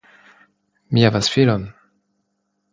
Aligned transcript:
Mi 0.97 1.05
havas 1.09 1.31
filon! 1.35 1.71